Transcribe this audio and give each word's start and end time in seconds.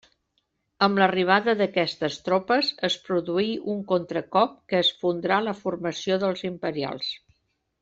Amb 0.85 1.01
l'arribada 1.01 1.53
d'aquestes 1.59 2.17
tropes 2.29 2.71
es 2.89 2.95
produí 3.09 3.47
un 3.75 3.85
contracop 3.93 4.57
que 4.73 4.81
esfondrà 4.87 5.39
la 5.51 5.55
formació 5.63 6.19
dels 6.27 6.45
imperials. 6.53 7.13